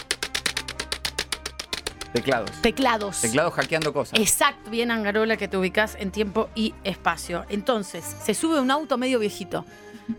Teclados. 2.14 2.52
Teclados. 2.62 3.22
Teclados 3.22 3.54
hackeando 3.54 3.94
cosas. 3.94 4.20
Exacto, 4.20 4.70
bien 4.70 4.92
Angarola 4.92 5.38
que 5.38 5.48
te 5.48 5.58
ubicas 5.58 5.96
en 6.00 6.12
tiempo 6.12 6.50
y 6.56 6.74
espacio. 6.84 7.46
Entonces, 7.50 8.04
se 8.24 8.34
sube 8.34 8.60
un 8.60 8.70
auto 8.72 8.98
medio 8.98 9.20
viejito. 9.20 9.66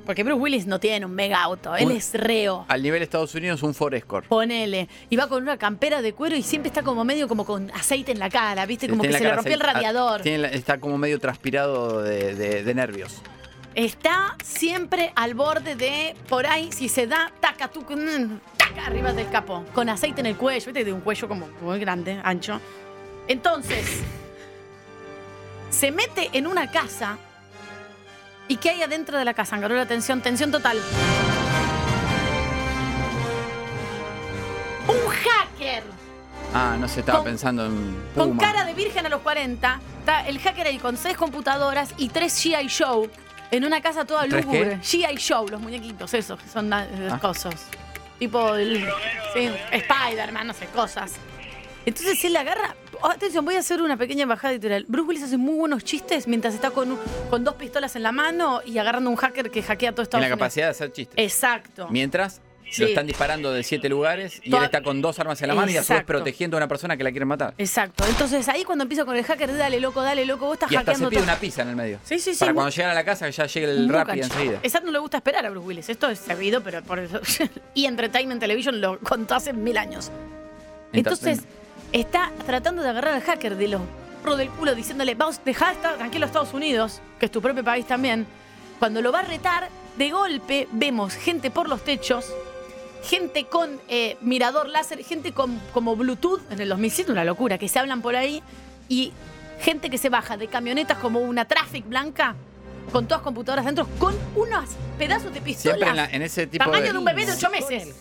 Porque 0.07 0.23
Bruce 0.23 0.41
Willis 0.41 0.67
no 0.67 0.81
tiene 0.81 1.05
un 1.05 1.13
mega 1.15 1.43
auto, 1.43 1.75
él 1.77 1.87
Un- 1.89 1.93
es 1.97 2.15
reo. 2.15 2.65
Al 2.69 2.83
nivel 2.83 3.03
Estados 3.03 3.35
Unidos, 3.35 3.63
un 3.63 3.75
Ford 3.75 3.93
Escort. 3.93 4.27
Ponele. 4.27 4.89
Y 5.11 5.17
va 5.17 5.29
con 5.29 5.43
una 5.43 5.59
campera 5.59 6.01
de 6.01 6.15
cuero 6.15 6.35
y 6.35 6.43
siempre 6.43 6.69
está 6.69 6.83
como 6.83 7.05
medio 7.05 7.29
como 7.29 7.45
con 7.45 7.71
aceite 7.73 8.11
en 8.13 8.19
la 8.19 8.31
cara, 8.31 8.65
¿viste? 8.65 8.89
Como 8.89 9.03
Tiene 9.03 9.17
que 9.19 9.23
se 9.23 9.29
le 9.29 9.35
rompió 9.35 9.53
el 9.53 9.61
radiador. 9.61 10.21
ah, 10.21 10.23
tiene 10.23 10.39
la- 10.39 10.49
está 10.49 10.81
como 10.81 10.97
medio 10.97 11.19
transpirado 11.19 12.01
de, 12.03 12.35
de- 12.35 12.63
de 12.65 12.75
nervios. 12.75 13.21
Está 13.75 14.37
siempre 14.45 15.13
al 15.17 15.35
borde 15.35 15.75
de, 15.77 16.15
por 16.29 16.47
ahí, 16.47 16.71
si 16.73 16.89
se 16.89 17.07
da, 17.07 17.33
taca, 17.41 17.69
tú, 17.69 17.81
mm, 17.83 18.39
taca, 18.59 18.87
arriba 18.87 19.13
del 19.13 19.31
capó. 19.31 19.65
Con 19.73 19.89
aceite 19.89 20.21
en 20.21 20.27
el 20.27 20.37
cuello, 20.37 20.67
¿viste? 20.67 20.85
De 20.85 20.93
un 20.93 21.01
cuello 21.01 21.27
como 21.27 21.49
muy 21.63 21.79
grande, 21.81 22.21
ancho. 22.23 22.61
Entonces, 23.29 24.01
se 25.71 25.91
mete 25.91 26.29
en 26.35 26.47
una 26.47 26.71
casa. 26.71 27.17
¿Y 28.49 28.57
qué 28.57 28.71
hay 28.71 28.83
adentro 28.83 29.17
de 29.17 29.25
la 29.25 29.33
casa? 29.33 29.57
Angarola, 29.57 29.87
tensión, 29.87 30.21
tensión 30.21 30.51
total. 30.51 30.79
Un 34.89 35.09
hacker 35.09 35.83
Ah, 36.55 36.77
no 36.79 36.87
sé, 36.87 37.01
estaba 37.01 37.21
Con- 37.21 37.29
pensando 37.29 37.65
en 37.65 37.97
con 38.15 38.37
cara 38.37 38.65
de 38.67 38.75
virgen 38.75 39.07
a 39.07 39.09
los 39.09 39.23
40. 39.23 39.81
Está 40.01 40.27
el 40.29 40.39
hacker 40.39 40.67
ahí 40.67 40.79
con 40.79 40.99
seis 40.99 41.17
computadoras 41.17 41.95
y 41.97 42.11
tres 42.11 42.37
GI 42.43 42.67
Show 42.69 43.09
en 43.53 43.65
una 43.65 43.81
casa 43.81 44.05
toda 44.05 44.27
¿Tres 44.27 44.45
lúgubre. 44.45 44.79
GI 44.83 45.15
Show, 45.19 45.49
los 45.49 45.61
muñequitos, 45.61 46.13
esos 46.15 46.41
que 46.43 46.49
son 46.49 46.73
Ah. 46.73 47.19
cosas. 47.21 47.67
Tipo 48.19 48.55
el, 48.57 48.85
sí, 49.35 49.49
Spider-Man, 49.71 50.47
no 50.49 50.55
sé, 50.55 50.67
cosas. 50.67 51.13
Entonces 51.85 52.25
él 52.25 52.37
agarra. 52.37 52.77
oh, 53.01 53.09
atención, 53.09 53.45
voy 53.45 53.57
a 53.57 53.59
hacer 53.59 53.83
una 53.83 53.97
pequeña 53.97 54.25
bajada 54.27 54.53
editorial. 54.55 54.85
Bruce 54.87 55.09
Willis 55.09 55.23
hace 55.25 55.37
muy 55.37 55.55
buenos 55.57 55.83
chistes 55.83 56.29
mientras 56.29 56.55
está 56.55 56.71
con, 56.71 56.93
un- 56.93 56.99
con 57.31 57.43
dos 57.43 57.55
pistolas 57.57 57.97
en 57.97 58.05
la 58.05 58.13
mano 58.13 58.61
y 58.65 58.79
agarrando 58.79 59.11
un 59.11 59.17
hacker 59.17 59.51
que 59.51 59.63
hackea 59.63 59.91
todo 59.93 60.03
Estados 60.05 60.21
Tiene 60.23 60.29
la 60.31 60.35
Unidos. 60.35 60.39
capacidad 60.39 60.67
de 60.67 60.71
hacer 60.71 60.93
chistes. 60.93 61.15
Exacto. 61.19 61.89
Mientras 61.91 62.41
Sí. 62.73 62.83
lo 62.83 62.89
están 62.89 63.07
disparando 63.07 63.53
de 63.53 63.63
siete 63.63 63.89
lugares 63.89 64.41
y 64.43 64.51
Toda- 64.51 64.61
él 64.63 64.65
está 64.67 64.83
con 64.83 65.01
dos 65.03 65.19
armas 65.19 65.41
en 65.43 65.49
la 65.49 65.55
mano 65.55 65.71
y 65.71 65.77
a 65.77 65.83
su 65.83 65.93
vez 65.93 66.05
protegiendo 66.05 66.57
a 66.57 66.59
una 66.59 66.69
persona 66.69 66.97
que 66.97 67.05
la 67.05 67.11
quiere 67.11 67.27
matar. 67.27 67.55
Exacto. 67.59 68.05
Entonces 68.09 68.49
ahí 68.49 68.65
cuando 68.65 68.83
empieza 68.83 69.05
con 69.05 69.17
el 69.17 69.25
hacker, 69.25 69.57
dale 69.57 69.79
loco, 69.81 70.03
dale 70.03 70.25
loco, 70.25 70.47
vos 70.47 70.55
estás 70.55 70.73
Y 70.73 70.77
hasta 70.77 70.95
se 70.95 71.01
pide 71.07 71.11
todo. 71.17 71.25
una 71.25 71.37
pizza 71.37 71.63
en 71.63 71.69
el 71.69 71.77
medio. 71.77 71.99
Sí, 72.05 72.19
sí, 72.19 72.33
sí, 72.35 72.41
Para 72.41 72.55
cuando 72.55 72.71
llegan 72.71 72.91
a 72.91 72.95
la 72.95 73.05
casa 73.05 73.27
que 73.27 73.33
ya 73.33 73.47
llegue 73.47 73.71
el 73.71 73.89
rap 73.89 74.15
y 74.17 74.21
enseguida. 74.21 74.59
Exacto, 74.63 74.87
no 74.87 74.93
le 74.93 74.99
gusta 74.99 75.19
esperar 75.19 75.45
a 75.47 75.51
Bruce 75.51 75.67
Willis. 75.67 75.89
Esto 75.89 76.09
es 76.09 76.19
sabido, 76.19 76.63
pero 76.63 76.83
por 76.83 76.99
eso. 76.99 77.21
y 77.75 77.85
Entertainment 77.87 78.41
Television 78.41 78.81
lo 78.81 78.99
contó 79.01 79.35
hace 79.35 79.53
mil 79.53 79.77
años. 79.77 80.11
Entonces, 80.93 81.41
está 81.93 82.33
tratando 82.47 82.83
de 82.83 82.89
agarrar 82.91 83.15
al 83.15 83.23
hacker 83.23 83.57
de 83.57 83.69
los 83.69 83.81
pro 84.23 84.37
del 84.37 84.49
culo, 84.51 84.75
diciéndole, 84.75 85.15
vamos, 85.15 85.41
dejá 85.45 85.69
de 85.69 85.73
estar 85.75 85.97
tranquilo 85.97 86.25
a 86.25 86.29
Estados 86.29 86.55
Unidos, 86.55 87.01
que 87.19 87.27
es 87.27 87.33
tu 87.33 87.43
propio 87.43 87.65
país 87.65 87.87
también. 87.87 88.27
Cuando 88.79 89.03
lo 89.03 89.11
va 89.11 89.21
a 89.21 89.23
retar, 89.25 89.69
de 89.97 90.11
golpe 90.11 90.69
vemos 90.73 91.15
gente 91.15 91.51
por 91.51 91.69
los 91.69 91.83
techos, 91.85 92.33
gente 93.03 93.45
con 93.45 93.81
eh, 93.89 94.17
mirador 94.21 94.69
láser, 94.69 95.05
gente 95.05 95.33
con 95.33 95.61
como 95.73 95.97
Bluetooth 95.97 96.41
en 96.51 96.61
el 96.61 96.69
2007, 96.69 97.13
una 97.13 97.25
locura, 97.25 97.59
que 97.59 97.69
se 97.69 97.79
hablan 97.79 98.03
por 98.03 98.17
ahí, 98.17 98.43
y 98.89 99.13
gente 99.61 99.91
que 99.91 99.99
se 99.99 100.09
baja 100.09 100.37
de 100.37 100.49
camionetas 100.49 100.99
como 100.99 101.21
una 101.21 101.47
Traffic 101.47 101.87
blanca, 101.89 102.37
con 102.91 103.07
todas 103.07 103.23
computadoras 103.23 103.65
dentro, 103.65 103.87
con 103.99 104.15
unos 104.35 104.71
pedazos 104.99 105.33
de 105.33 105.41
pistolas. 105.41 105.79
Siempre 105.79 105.91
en, 105.91 105.97
la- 105.97 106.11
en 106.11 106.23
ese 106.23 106.47
tipo 106.47 106.65
Tamaño 106.65 106.85
de. 106.87 106.93
de 106.93 106.99
un 106.99 107.05
bebé 107.05 107.27
de 107.27 107.33
ocho 107.33 107.51
meses. 107.51 107.95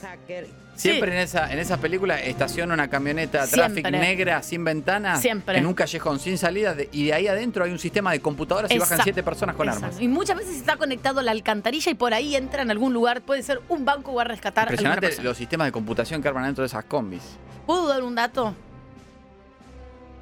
Siempre 0.75 1.11
Sí. 1.11 1.17
en 1.17 1.21
esa 1.21 1.51
en 1.53 1.59
esas 1.59 1.77
películas 1.79 2.21
estaciona 2.23 2.73
una 2.73 2.87
camioneta 2.89 3.45
Siempre. 3.45 3.81
traffic 3.83 3.99
negra 4.01 4.41
sin 4.41 4.63
ventanas 4.63 5.21
Siempre. 5.21 5.57
en 5.57 5.65
un 5.67 5.73
callejón 5.75 6.19
sin 6.19 6.37
salida 6.39 6.73
de- 6.73 6.89
y 6.91 7.05
de 7.05 7.13
ahí 7.13 7.27
adentro 7.27 7.63
hay 7.63 7.71
un 7.71 7.77
sistema 7.77 8.11
de 8.11 8.19
computadoras 8.21 8.71
y 8.71 8.79
bajan 8.79 8.99
siete 9.03 9.21
personas 9.21 9.55
con 9.55 9.67
Exacto. 9.67 9.87
armas. 9.87 10.01
Y 10.01 10.07
muchas 10.07 10.37
veces 10.37 10.55
está 10.55 10.77
conectado 10.77 11.19
a 11.19 11.23
la 11.23 11.31
alcantarilla 11.31 11.91
y 11.91 11.95
por 11.95 12.13
ahí 12.13 12.35
entra 12.35 12.63
en 12.63 12.71
algún 12.71 12.93
lugar, 12.93 13.21
puede 13.21 13.43
ser 13.43 13.61
un 13.69 13.85
banco 13.85 14.11
o 14.11 14.19
a 14.19 14.23
rescatar 14.23 14.63
Impresionante 14.65 15.21
los 15.21 15.37
sistemas 15.37 15.67
de 15.67 15.71
computación 15.71 16.21
que 16.21 16.27
arman 16.29 16.45
dentro 16.45 16.63
de 16.63 16.67
esas 16.67 16.85
combis. 16.85 17.21
¿Puedo 17.67 17.87
dar 17.87 18.01
un 18.01 18.15
dato? 18.15 18.55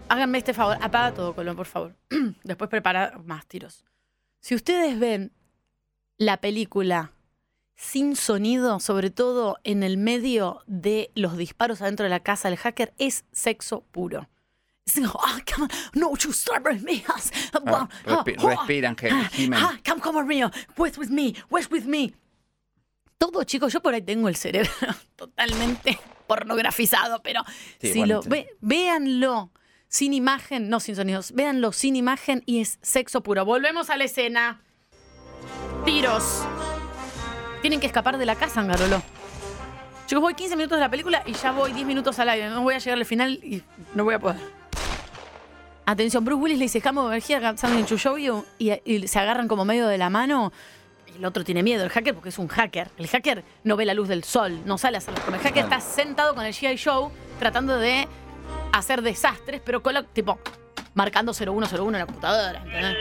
Háganme 0.09 0.39
este 0.39 0.53
favor, 0.53 0.77
apaga 0.81 1.13
todo, 1.13 1.33
Colón, 1.35 1.55
por 1.55 1.67
favor. 1.67 1.93
Después 2.43 2.69
prepara 2.69 3.13
más 3.25 3.45
tiros. 3.45 3.85
Si 4.41 4.55
ustedes 4.55 4.99
ven 4.99 5.31
la 6.17 6.37
película 6.41 7.11
sin 7.75 8.15
sonido, 8.15 8.79
sobre 8.79 9.09
todo 9.09 9.57
en 9.63 9.83
el 9.83 9.97
medio 9.97 10.61
de 10.67 11.11
los 11.15 11.37
disparos 11.37 11.81
adentro 11.81 12.03
de 12.05 12.09
la 12.09 12.19
casa 12.21 12.49
del 12.49 12.57
hacker, 12.57 12.93
es 12.97 13.25
sexo 13.31 13.81
puro. 13.91 14.27
Es 14.85 14.97
"Ah, 15.19 15.39
come 15.55 15.65
on, 15.65 15.69
no, 15.93 16.15
you 16.17 16.31
me. 16.81 17.03
Ah, 17.07 17.87
respi- 18.05 18.37
respiran, 18.37 18.95
Gem- 18.97 19.13
Ah, 19.13 19.29
gimen. 19.31 19.59
ah, 19.61 19.79
come, 19.85 20.01
come 20.01 20.19
with 20.23 20.27
me. 20.27 20.43
West 20.77 20.97
with 20.97 21.09
me. 21.09 21.33
West 21.49 21.71
with 21.71 21.83
me. 21.85 22.13
Todo, 23.17 23.43
chicos, 23.43 23.71
yo 23.71 23.81
por 23.81 23.93
ahí 23.93 24.01
tengo 24.01 24.27
el 24.29 24.35
cerebro 24.35 24.71
totalmente 25.15 25.99
pornografizado, 26.27 27.21
pero 27.21 27.43
Sí, 27.79 27.91
si 27.93 27.99
bueno, 27.99 28.15
lo 28.15 28.21
ve, 28.23 28.49
véanlo 28.61 29.51
sin 29.89 30.13
imagen, 30.13 30.69
no 30.69 30.79
sin 30.79 30.95
sonidos, 30.95 31.33
véanlo 31.33 31.71
sin 31.71 31.95
imagen 31.95 32.43
y 32.45 32.61
es 32.61 32.77
sexo 32.81 33.21
puro. 33.21 33.43
Volvemos 33.43 33.89
a 33.89 33.97
la 33.97 34.05
escena. 34.05 34.61
Tiros. 35.83 36.43
Tienen 37.61 37.79
que 37.79 37.87
escapar 37.87 38.17
de 38.17 38.25
la 38.25 38.35
casa, 38.35 38.61
Angarolo. 38.61 39.01
Chicos, 40.05 40.21
voy 40.21 40.35
15 40.35 40.55
minutos 40.55 40.77
de 40.77 40.81
la 40.81 40.89
película 40.89 41.23
y 41.25 41.33
ya 41.33 41.51
voy 41.51 41.73
10 41.73 41.85
minutos 41.85 42.17
al 42.19 42.29
aire. 42.29 42.49
No 42.49 42.61
voy 42.61 42.75
a 42.75 42.77
llegar 42.77 42.97
al 42.97 43.05
final 43.05 43.33
y 43.43 43.63
no 43.93 44.03
voy 44.03 44.13
a 44.13 44.19
poder. 44.19 44.39
Atención, 45.85 46.23
Bruce 46.23 46.41
Willis 46.41 46.59
le 46.59 46.65
dice, 46.65 46.81
Jamo, 46.81 47.09
energía, 47.09 47.55
show 47.55 48.17
you", 48.17 48.45
y, 48.59 48.71
y 48.85 49.07
se 49.07 49.19
agarran 49.19 49.47
como 49.47 49.65
medio 49.65 49.87
de 49.87 49.97
la 49.97 50.11
mano. 50.11 50.53
El 51.15 51.25
otro 51.25 51.43
tiene 51.43 51.63
miedo, 51.63 51.83
el 51.83 51.89
hacker, 51.89 52.13
porque 52.13 52.29
es 52.29 52.37
un 52.37 52.47
hacker. 52.47 52.91
El 52.97 53.07
hacker 53.07 53.43
no 53.63 53.75
ve 53.75 53.85
la 53.85 53.95
luz 53.95 54.07
del 54.07 54.23
sol, 54.23 54.61
no 54.65 54.77
sale 54.77 54.97
a 54.97 54.99
hacer 54.99 55.15
El 55.27 55.39
hacker 55.39 55.63
está 55.63 55.81
sentado 55.81 56.35
con 56.35 56.45
el 56.45 56.53
GI 56.53 56.75
Show 56.75 57.11
tratando 57.39 57.77
de 57.77 58.07
hacer 58.73 59.01
desastres, 59.01 59.61
pero 59.63 59.81
con 59.81 59.93
la, 59.93 60.03
tipo, 60.03 60.39
marcando 60.93 61.33
0101 61.33 61.97
en 61.97 61.99
la 61.99 62.05
computadora. 62.05 62.61
¿entendés? 62.63 62.97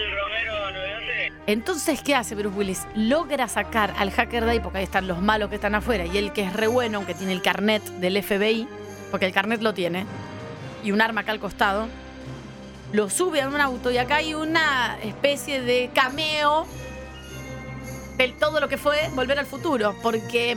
Entonces, 1.46 2.02
¿qué 2.02 2.14
hace 2.14 2.34
Bruce 2.34 2.56
Willis? 2.56 2.86
Logra 2.94 3.48
sacar 3.48 3.94
al 3.96 4.10
hacker 4.10 4.44
de 4.44 4.50
ahí, 4.50 4.60
porque 4.60 4.78
ahí 4.78 4.84
están 4.84 5.08
los 5.08 5.22
malos 5.22 5.48
que 5.48 5.54
están 5.54 5.74
afuera, 5.74 6.04
y 6.04 6.18
él 6.18 6.32
que 6.32 6.42
es 6.42 6.52
re 6.52 6.66
bueno, 6.66 6.98
aunque 6.98 7.14
tiene 7.14 7.32
el 7.32 7.40
carnet 7.40 7.82
del 7.82 8.22
FBI, 8.22 8.68
porque 9.10 9.24
el 9.24 9.32
carnet 9.32 9.62
lo 9.62 9.72
tiene, 9.72 10.04
y 10.84 10.92
un 10.92 11.00
arma 11.00 11.22
acá 11.22 11.32
al 11.32 11.40
costado, 11.40 11.88
lo 12.92 13.10
sube 13.10 13.42
a 13.42 13.48
un 13.48 13.60
auto 13.60 13.90
y 13.90 13.98
acá 13.98 14.16
hay 14.16 14.34
una 14.34 14.98
especie 15.02 15.60
de 15.60 15.90
cameo 15.94 16.66
del 18.16 18.36
todo 18.38 18.60
lo 18.60 18.68
que 18.68 18.78
fue 18.78 19.08
Volver 19.14 19.38
al 19.38 19.46
Futuro, 19.46 19.94
porque 20.02 20.56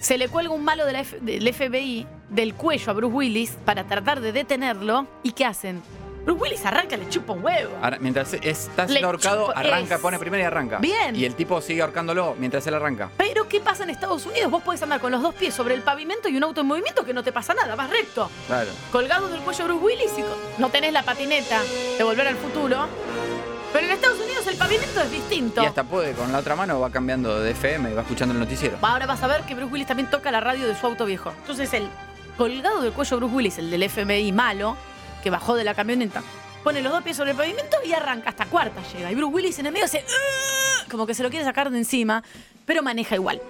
se 0.00 0.18
le 0.18 0.28
cuelga 0.28 0.52
un 0.52 0.64
malo 0.64 0.84
de 0.86 1.04
del 1.22 1.54
FBI 1.54 2.06
del 2.28 2.54
cuello 2.54 2.90
a 2.90 2.94
Bruce 2.94 3.14
Willis 3.14 3.50
para 3.64 3.84
tratar 3.84 4.20
de 4.20 4.32
detenerlo, 4.32 5.06
¿y 5.22 5.32
qué 5.32 5.44
hacen? 5.44 5.82
Bruce 6.24 6.42
Willis 6.42 6.66
arranca, 6.66 6.96
le 6.96 7.08
chupa 7.08 7.34
un 7.34 7.44
huevo. 7.44 7.72
Ahora, 7.80 7.98
mientras 8.00 8.34
está 8.34 8.88
siendo 8.88 9.06
ahorcado, 9.06 9.56
arranca, 9.56 9.94
es- 9.94 10.00
pone 10.00 10.18
primero 10.18 10.42
y 10.42 10.46
arranca. 10.46 10.78
Bien. 10.78 11.14
Y 11.14 11.24
el 11.24 11.36
tipo 11.36 11.60
sigue 11.60 11.82
ahorcándolo 11.82 12.34
mientras 12.36 12.66
él 12.66 12.74
arranca. 12.74 13.10
Pero, 13.16 13.48
¿qué 13.48 13.60
pasa 13.60 13.84
en 13.84 13.90
Estados 13.90 14.26
Unidos? 14.26 14.50
Vos 14.50 14.60
podés 14.64 14.82
andar 14.82 14.98
con 15.00 15.12
los 15.12 15.22
dos 15.22 15.36
pies 15.36 15.54
sobre 15.54 15.74
el 15.74 15.82
pavimento 15.82 16.28
y 16.28 16.36
un 16.36 16.42
auto 16.42 16.62
en 16.62 16.66
movimiento 16.66 17.04
que 17.04 17.14
no 17.14 17.22
te 17.22 17.30
pasa 17.30 17.54
nada, 17.54 17.76
vas 17.76 17.88
recto. 17.90 18.28
Claro. 18.48 18.70
Colgado 18.90 19.28
del 19.28 19.40
cuello 19.42 19.64
Bruce 19.66 19.84
Willis 19.84 20.18
y 20.18 20.60
no 20.60 20.68
tenés 20.70 20.92
la 20.92 21.04
patineta 21.04 21.60
de 21.96 22.02
volver 22.02 22.26
al 22.26 22.34
futuro. 22.36 22.88
Pero 23.72 23.86
en 23.86 23.92
Estados 23.92 24.18
Unidos 24.18 24.46
el 24.48 24.56
pavimento 24.56 25.00
es 25.02 25.10
distinto. 25.12 25.62
Y 25.62 25.66
hasta 25.66 25.84
puede, 25.84 26.12
con 26.14 26.32
la 26.32 26.38
otra 26.38 26.56
mano 26.56 26.80
va 26.80 26.90
cambiando 26.90 27.38
de 27.40 27.50
FM 27.52 27.90
y 27.90 27.94
va 27.94 28.02
escuchando 28.02 28.32
el 28.34 28.40
noticiero. 28.40 28.78
Ahora 28.82 29.06
vas 29.06 29.22
a 29.22 29.28
ver 29.28 29.42
que 29.42 29.54
Bruce 29.54 29.72
Willis 29.72 29.86
también 29.86 30.10
toca 30.10 30.32
la 30.32 30.40
radio 30.40 30.66
de 30.66 30.74
su 30.74 30.86
auto 30.86 31.04
viejo. 31.04 31.32
Entonces 31.42 31.72
el 31.74 31.88
colgado 32.36 32.80
del 32.82 32.92
cuello 32.92 33.16
Bruce 33.16 33.34
Willis, 33.34 33.58
el 33.58 33.70
del 33.70 33.88
FBI 33.88 34.32
malo, 34.32 34.76
que 35.22 35.30
bajó 35.30 35.54
de 35.54 35.64
la 35.64 35.74
camioneta, 35.74 36.22
pone 36.62 36.80
los 36.82 36.92
dos 36.92 37.02
pies 37.02 37.16
sobre 37.16 37.30
el 37.32 37.36
pavimento 37.36 37.76
y 37.84 37.92
arranca 37.92 38.30
hasta 38.30 38.46
cuarta 38.46 38.80
llega. 38.92 39.10
Y 39.10 39.14
Bruce 39.14 39.34
Willis 39.34 39.58
en 39.58 39.66
el 39.66 39.72
medio 39.72 39.86
"Ugh", 39.86 40.90
como 40.90 41.06
que 41.06 41.14
se 41.14 41.22
lo 41.22 41.30
quiere 41.30 41.44
sacar 41.44 41.70
de 41.70 41.78
encima, 41.78 42.22
pero 42.64 42.82
maneja 42.82 43.14
igual, 43.14 43.40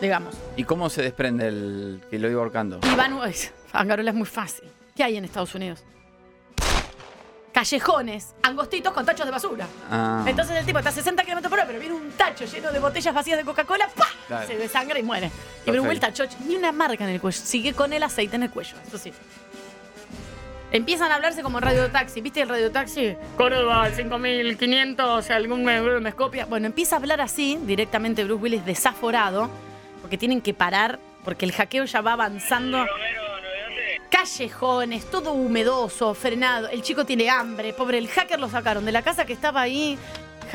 digamos. 0.00 0.34
¿Y 0.56 0.64
cómo 0.64 0.90
se 0.90 1.02
desprende 1.02 1.48
el 1.48 2.02
que 2.10 2.18
lo 2.18 2.28
iba 2.30 2.40
ahorcando? 2.40 2.80
Uy, 2.82 3.34
Angarola 3.72 4.10
es 4.12 4.16
muy 4.16 4.26
fácil. 4.26 4.64
¿Qué 4.96 5.02
hay 5.04 5.16
en 5.16 5.24
Estados 5.24 5.54
Unidos? 5.54 5.82
Callejones, 7.52 8.34
angostitos 8.42 8.92
con 8.92 9.06
tachos 9.06 9.26
de 9.26 9.30
basura. 9.30 9.66
Ah. 9.88 10.24
Entonces 10.26 10.56
el 10.56 10.66
tipo 10.66 10.78
está 10.78 10.90
a 10.90 10.92
60 10.92 11.22
kilómetros 11.22 11.48
por 11.50 11.58
hora, 11.60 11.66
pero 11.68 11.78
viene 11.78 11.94
un 11.94 12.10
tacho 12.12 12.44
lleno 12.46 12.72
de 12.72 12.80
botellas 12.80 13.14
vacías 13.14 13.38
de 13.38 13.44
Coca-Cola, 13.44 13.88
¡pa! 13.94 14.06
Claro. 14.26 14.46
Se 14.46 14.56
desangra 14.56 14.98
y 14.98 15.02
muere. 15.02 15.30
Y. 15.66 15.70
Bruce 15.70 15.86
Willis 15.86 16.00
tacho, 16.00 16.24
ni 16.46 16.56
una 16.56 16.72
marca 16.72 17.04
en 17.04 17.10
el 17.10 17.20
cuello. 17.20 17.38
Sigue 17.42 17.74
con 17.74 17.92
el 17.92 18.02
aceite 18.02 18.36
en 18.36 18.44
el 18.44 18.50
cuello, 18.50 18.76
eso 18.86 18.98
sí. 18.98 19.12
Empiezan 20.74 21.12
a 21.12 21.14
hablarse 21.14 21.42
como 21.42 21.60
radio 21.60 21.88
taxi. 21.92 22.20
¿Viste 22.20 22.40
el 22.42 22.48
radio 22.48 22.72
taxi? 22.72 23.14
Córdoba, 23.36 23.88
5500, 23.90 25.30
algún 25.30 25.64
me, 25.64 25.80
me 25.80 26.12
copia. 26.14 26.46
Bueno, 26.46 26.66
empieza 26.66 26.96
a 26.96 26.98
hablar 26.98 27.20
así, 27.20 27.60
directamente 27.62 28.24
Bruce 28.24 28.42
Willis 28.42 28.64
desaforado, 28.66 29.48
porque 30.00 30.18
tienen 30.18 30.40
que 30.40 30.52
parar, 30.52 30.98
porque 31.22 31.44
el 31.44 31.52
hackeo 31.52 31.84
ya 31.84 32.00
va 32.00 32.14
avanzando. 32.14 32.84
Callejones, 34.10 35.08
todo 35.10 35.32
humedoso, 35.32 36.12
frenado. 36.14 36.68
El 36.68 36.82
chico 36.82 37.04
tiene 37.04 37.30
hambre. 37.30 37.72
Pobre, 37.72 37.98
el 37.98 38.08
hacker 38.08 38.40
lo 38.40 38.48
sacaron 38.48 38.84
de 38.84 38.90
la 38.90 39.02
casa 39.02 39.24
que 39.24 39.32
estaba 39.32 39.60
ahí 39.60 39.96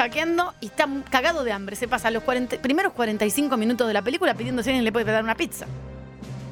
hackeando 0.04 0.54
y 0.62 0.68
está 0.68 0.88
cagado 1.10 1.44
de 1.44 1.52
hambre. 1.52 1.76
Se 1.76 1.88
pasa 1.88 2.10
los 2.12 2.24
40 2.24 2.58
primeros 2.62 2.94
45 2.94 3.58
minutos 3.58 3.88
de 3.88 3.94
la 3.94 4.02
película 4.02 4.34
pidiendo 4.34 4.64
si 4.64 4.70
alguien 4.70 4.86
le 4.86 4.92
puede 4.92 5.12
dar 5.12 5.24
una 5.24 5.36
pizza. 5.36 5.66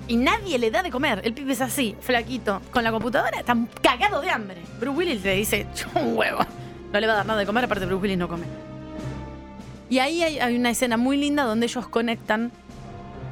Y 0.10 0.16
nadie 0.18 0.58
le 0.60 0.72
da 0.72 0.84
de 0.84 0.90
comer. 0.92 1.22
El 1.26 1.34
pibe 1.34 1.52
es 1.54 1.62
así, 1.62 1.96
flaquito, 2.00 2.62
con 2.72 2.84
la 2.84 2.92
computadora, 2.92 3.40
está 3.40 3.56
cagado 3.82 4.22
de 4.22 4.30
hambre. 4.30 4.58
Bruce 4.80 4.98
Willis 4.98 5.24
le 5.24 5.36
dice, 5.36 5.68
"Chu, 5.76 5.88
un 6.00 6.16
huevo. 6.18 6.46
No 6.94 7.00
le 7.00 7.08
va 7.08 7.14
a 7.14 7.16
dar 7.18 7.26
nada 7.26 7.40
de 7.40 7.46
comer, 7.46 7.66
aparte 7.66 7.86
Bruce 7.86 8.02
Willis 8.04 8.18
no 8.18 8.28
come. 8.30 8.46
Y 9.90 10.00
ahí 10.00 10.24
hay, 10.24 10.40
hay 10.40 10.56
una 10.56 10.70
escena 10.70 10.96
muy 10.98 11.18
linda 11.18 11.44
donde 11.44 11.66
ellos 11.66 11.88
conectan. 11.90 12.52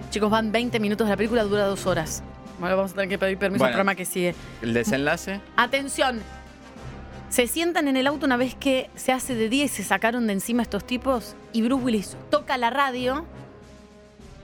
Chicos, 0.09 0.29
van 0.29 0.51
20 0.51 0.79
minutos 0.79 1.07
de 1.07 1.11
la 1.11 1.17
película, 1.17 1.43
dura 1.43 1.65
dos 1.65 1.85
horas. 1.85 2.23
Bueno, 2.59 2.75
vamos 2.77 2.91
a 2.91 2.95
tener 2.95 3.09
que 3.09 3.17
pedir 3.17 3.37
permiso 3.37 3.63
al 3.65 3.69
Bueno. 3.71 3.73
programa 3.77 3.95
que 3.95 4.05
sigue. 4.05 4.33
El 4.61 4.73
desenlace. 4.73 5.39
Atención. 5.57 6.21
Se 7.29 7.47
sientan 7.47 7.87
en 7.87 7.97
el 7.97 8.07
auto 8.07 8.25
una 8.25 8.37
vez 8.37 8.55
que 8.55 8.89
se 8.95 9.11
hace 9.11 9.35
de 9.35 9.49
día 9.49 9.65
y 9.65 9.67
se 9.67 9.83
sacaron 9.83 10.27
de 10.27 10.33
encima 10.33 10.61
estos 10.61 10.85
tipos 10.85 11.35
y 11.51 11.61
Bruce 11.63 11.83
Willis 11.83 12.17
toca 12.29 12.57
la 12.57 12.69
radio 12.69 13.25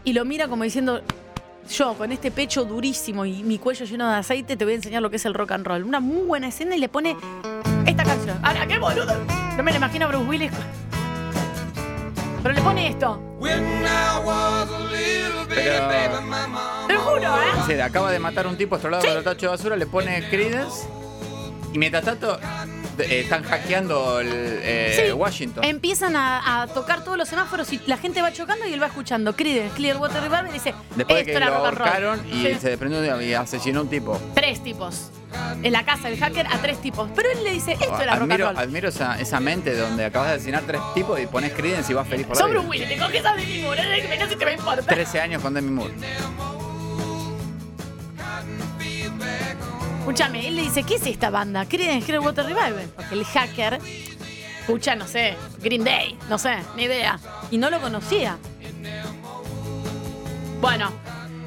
y 0.03 0.13
lo 0.13 0.25
mira 0.25 0.47
como 0.47 0.63
diciendo, 0.63 1.01
yo 1.69 1.93
con 1.93 2.11
este 2.11 2.31
pecho 2.31 2.65
durísimo 2.65 3.25
y 3.25 3.43
mi 3.43 3.59
cuello 3.59 3.85
lleno 3.85 4.09
de 4.09 4.15
aceite 4.15 4.57
te 4.57 4.65
voy 4.65 4.73
a 4.73 4.77
enseñar 4.77 5.01
lo 5.01 5.09
que 5.09 5.15
es 5.17 5.25
el 5.25 5.33
rock 5.33 5.51
and 5.51 5.65
roll. 5.65 5.83
Una 5.83 5.99
muy 5.99 6.25
buena 6.25 6.47
escena 6.47 6.75
y 6.75 6.79
le 6.79 6.89
pone 6.89 7.15
esta 7.85 8.03
canción. 8.03 8.37
Ahora, 8.43 8.67
qué 8.67 8.77
boludo. 8.77 9.13
No 9.55 9.63
me 9.63 9.71
lo 9.71 9.77
imagino 9.77 10.05
a 10.05 10.07
Bruce 10.09 10.25
Willis. 10.25 10.51
Pero 12.41 12.55
le 12.55 12.61
pone 12.61 12.87
esto. 12.89 13.21
Pero. 15.49 15.89
Te 16.87 16.93
lo 16.93 16.99
juro, 17.01 17.21
¿eh? 17.21 17.57
Dice, 17.57 17.81
acaba 17.81 18.11
de 18.11 18.19
matar 18.19 18.47
a 18.47 18.49
un 18.49 18.57
tipo 18.57 18.75
estrolado 18.75 19.03
con 19.05 19.17
el 19.17 19.23
tacho 19.23 19.45
de 19.45 19.47
basura, 19.49 19.75
le 19.75 19.85
pone 19.85 20.27
Creedence. 20.29 20.87
Y 21.73 21.77
mientras 21.77 22.03
tanto, 22.03 22.37
eh, 23.01 23.19
están 23.21 23.43
hackeando 23.43 24.19
el, 24.19 24.29
eh, 24.31 25.03
Sí. 25.07 25.11
Washington. 25.11 25.63
Empiezan 25.63 26.15
a, 26.15 26.61
a 26.63 26.67
tocar 26.67 27.03
todos 27.03 27.17
los 27.17 27.27
semáforos 27.27 27.71
y 27.73 27.81
la 27.87 27.97
gente 27.97 28.21
va 28.21 28.31
chocando 28.33 28.65
y 28.67 28.73
él 28.73 28.81
va 28.81 28.87
escuchando 28.87 29.35
Creedence, 29.35 29.75
Clearwater 29.75 30.21
Revival 30.21 30.47
y 30.49 30.53
dice, 30.53 30.73
Después 30.95 31.07
de 31.15 31.21
esto 31.21 31.31
que 31.31 31.37
era 31.37 31.49
lo 31.49 31.55
rock 31.57 31.65
and 31.67 31.77
roll". 31.77 31.87
ahorcaron 31.87 32.27
y 32.27 32.31
Sí. 32.45 32.57
se 32.59 32.69
desprendió 32.69 33.21
y 33.21 33.33
asesinó 33.33 33.81
un 33.81 33.89
tipo. 33.89 34.19
Tres 34.35 34.61
tipos. 34.63 35.11
En 35.63 35.71
la 35.71 35.85
casa 35.85 36.09
del 36.09 36.19
hacker 36.19 36.45
a 36.47 36.57
tres 36.61 36.81
tipos. 36.81 37.09
Pero 37.15 37.29
él 37.31 37.43
le 37.43 37.51
dice, 37.51 37.71
esto 37.73 38.01
era 38.01 38.15
rock 38.15 38.23
admiro 38.31 38.47
and 38.49 38.57
roll. 38.57 38.67
admiro 38.67 38.89
esa, 38.89 39.19
esa 39.19 39.39
mente 39.39 39.75
donde 39.77 40.03
acabas 40.05 40.29
de 40.29 40.35
asesinar 40.35 40.63
tres 40.67 40.81
tipos 40.93 41.19
y 41.21 41.25
pones 41.27 41.53
Creedence 41.53 41.91
y 41.91 41.95
vas 41.95 42.07
feliz 42.07 42.27
por 42.27 42.35
la 42.35 42.41
Sobre 42.43 42.59
un 42.59 42.67
Willy, 42.67 42.85
te 42.85 42.97
coges 42.97 43.25
a 43.25 43.33
Demi 43.35 43.59
Moore, 43.61 43.81
que 44.01 44.07
me 44.09 44.17
casi 44.17 44.35
te 44.35 44.43
va 44.45 44.51
a 44.51 44.53
importar. 44.55 44.83
13 44.85 45.21
años 45.21 45.41
con 45.41 45.53
Demi 45.53 45.71
Moore. 45.71 45.93
Escúchame, 50.11 50.45
él 50.45 50.57
le 50.57 50.63
dice, 50.63 50.83
¿qué 50.83 50.95
es 50.95 51.05
esta 51.05 51.29
banda? 51.29 51.65
Creedence 51.65 52.05
Clearwater 52.05 52.43
Revival. 52.43 52.91
Porque 52.93 53.15
el 53.15 53.23
hacker 53.23 53.79
escucha, 54.59 54.93
no 54.93 55.07
sé, 55.07 55.37
Green 55.61 55.85
Day, 55.85 56.17
no 56.27 56.37
sé, 56.37 56.57
ni 56.75 56.83
idea. 56.83 57.17
Y 57.49 57.57
no 57.57 57.69
lo 57.69 57.79
conocía. 57.79 58.37
Bueno, 60.59 60.91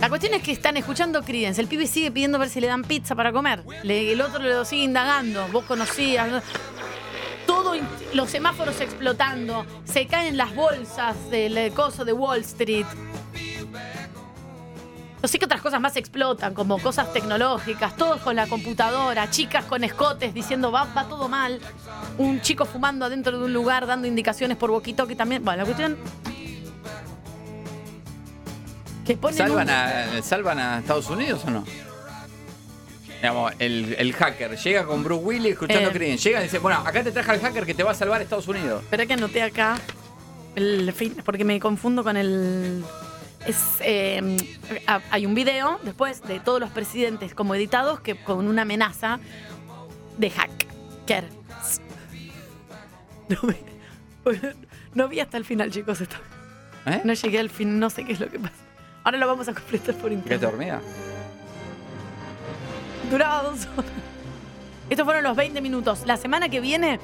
la 0.01 0.09
cuestión 0.09 0.33
es 0.33 0.43
que 0.43 0.53
están 0.53 0.79
escuchando 0.79 1.23
Creedence. 1.23 1.61
El 1.61 1.67
pibe 1.69 1.87
sigue 1.87 2.11
pidiendo 2.11 2.39
ver 2.39 2.49
si 2.49 2.59
le 2.63 2.69
dan 2.69 2.85
pizza 2.85 3.15
para 3.15 3.33
comer. 3.33 3.63
El 3.83 4.19
otro 4.23 4.43
lo 4.43 4.65
sigue 4.65 4.85
indagando. 4.85 5.47
Vos 5.49 5.67
conocías. 5.67 6.27
¿no? 6.31 6.41
Todo, 7.47 7.75
los 8.15 8.31
semáforos 8.31 8.81
explotando. 8.81 9.67
Se 9.85 10.07
caen 10.07 10.39
las 10.39 10.55
bolsas 10.55 11.31
del 11.31 11.59
eh, 11.59 11.71
coso 11.71 12.07
de 12.07 12.15
Wall 12.15 12.41
Street. 12.41 12.87
No 15.25 15.29
sé 15.29 15.39
qué 15.39 15.47
otras 15.47 15.63
cosas 15.63 15.81
más 15.81 15.97
explotan, 15.97 16.53
como 16.53 16.79
cosas 16.79 17.11
tecnológicas, 17.15 17.97
todos 17.97 18.21
con 18.21 18.37
la 18.37 18.47
computadora, 18.47 19.31
chicas 19.31 19.65
con 19.65 19.83
escotes 19.83 20.35
diciendo 20.35 20.71
va, 20.71 20.85
va 20.85 21.05
todo 21.09 21.31
mal, 21.31 21.61
un 22.19 22.43
chico 22.43 22.67
fumando 22.67 23.07
adentro 23.07 23.39
de 23.39 23.47
un 23.47 23.55
lugar 23.55 23.87
dando 23.87 24.07
indicaciones 24.07 24.59
por 24.59 24.71
boquito 24.71 25.07
que 25.07 25.17
también. 25.17 25.43
Bueno, 25.43 25.61
la 25.63 25.65
cuestión. 25.65 25.97
Que 29.07 29.17
ponen 29.17 29.39
¿Salvan 29.39 29.67
un- 29.67 29.71
a, 30.19 30.23
¿Salvan 30.23 30.59
a 30.59 30.79
Estados 30.81 31.09
Unidos 31.09 31.41
o 31.47 31.51
no? 31.51 31.65
Digamos, 33.23 33.55
el, 33.61 33.95
el 33.99 34.13
hacker 34.13 34.59
llega 34.59 34.85
con 34.85 35.03
Bruce 35.05 35.25
Willis 35.25 35.53
escuchando 35.53 35.89
Eh. 35.89 35.93
Creedence. 35.95 36.23
Llega 36.29 36.41
y 36.41 36.45
dice, 36.45 36.59
bueno, 36.59 36.81
acá 36.85 37.03
te 37.03 37.13
traje 37.13 37.31
al 37.31 37.41
hacker 37.41 37.65
que 37.65 37.73
te 37.73 37.83
va 37.83 37.93
a 37.93 37.95
salvar 37.95 38.21
Estados 38.21 38.47
Unidos. 38.47 38.83
Espera 38.83 39.07
que 39.07 39.15
anoté 39.15 39.43
acá 39.43 39.79
el 40.55 40.93
fin, 40.93 41.17
porque 41.25 41.47
me 41.47 41.59
confundo 41.59 42.05
con 42.05 42.19
el. 42.19 42.85
Es, 43.47 43.59
eh, 43.81 44.37
ha- 44.87 45.01
hay 45.11 45.27
un 45.27 45.35
video 45.35 45.79
después 45.83 46.23
de 46.23 46.41
todos 46.41 46.61
los 46.61 46.71
presidentes 46.71 47.35
como 47.35 47.55
editados 47.55 48.01
que 48.01 48.17
con 48.17 48.47
una 48.49 48.63
amenaza 48.63 49.19
de 50.19 50.31
hacker. 50.31 51.25
No, 53.29 53.39
me- 53.43 53.57
no 54.95 55.09
vi 55.09 55.21
hasta 55.21 55.37
el 55.37 55.45
final, 55.45 55.71
chicos. 55.71 56.01
Esto. 56.01 56.17
¿Eh? 56.87 57.01
No 57.05 57.13
llegué 57.15 57.39
al 57.39 57.51
fin, 57.51 57.79
no 57.79 57.91
sé 57.91 58.05
qué 58.05 58.13
es 58.13 58.21
lo 58.21 58.29
que 58.31 58.39
pasa. 58.39 58.55
Ahora 59.05 59.19
lo 59.19 59.27
vamos 59.27 59.49
a 59.49 59.55
completar 59.55 59.95
por 59.97 60.05
¿Qué 60.11 60.17
te 60.17 60.23
internet. 60.23 60.41
dormida? 60.41 60.81
Duraba 63.11 63.43
dos 63.43 63.67
horas. 63.77 63.91
Estos 64.91 65.05
fueron 65.05 65.23
los 65.25 65.37
20 65.37 65.61
minutos. 65.61 66.03
La 66.07 66.17
semana 66.17 66.49
que 66.49 66.61
viene, 66.61 66.99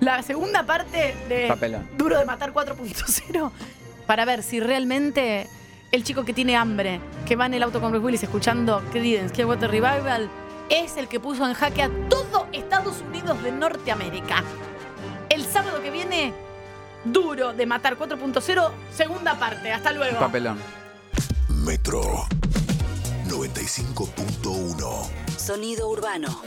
la 0.00 0.22
segunda 0.22 0.64
parte 0.64 1.14
de 1.28 1.46
Papelón. 1.48 1.88
Duro 1.96 2.18
de 2.18 2.24
Matar 2.24 2.52
4.0 2.52 3.50
para 4.06 4.24
ver 4.24 4.42
si 4.42 4.60
realmente 4.60 5.48
el 5.92 6.04
chico 6.04 6.24
que 6.24 6.32
tiene 6.32 6.56
hambre, 6.56 7.00
que 7.26 7.36
va 7.36 7.46
en 7.46 7.54
el 7.54 7.62
auto 7.62 7.80
con 7.80 7.90
Bruce 7.90 8.04
Willis 8.04 8.22
escuchando 8.22 8.82
Creedence 8.92 9.34
Clearwater 9.34 9.70
Revival, 9.70 10.28
es 10.68 10.96
el 10.96 11.08
que 11.08 11.18
puso 11.18 11.46
en 11.46 11.54
jaque 11.54 11.82
a 11.82 11.90
todo 12.08 12.46
Estados 12.52 13.02
Unidos 13.08 13.42
de 13.42 13.52
Norteamérica. 13.52 14.44
El 15.28 15.44
sábado 15.44 15.82
que 15.82 15.90
viene 15.90 16.32
Duro 17.04 17.52
de 17.52 17.66
Matar 17.66 17.98
4.0, 17.98 18.70
segunda 18.94 19.38
parte. 19.38 19.72
Hasta 19.72 19.92
luego. 19.92 20.18
Papelón. 20.18 20.58
Metro 21.48 22.02
95.1. 23.26 25.36
Sonido 25.36 25.88
urbano. 25.88 26.42